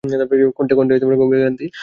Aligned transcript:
কণ্ঠে 0.57 0.73
গভীর 1.21 1.39
ক্লান্তি। 1.39 1.65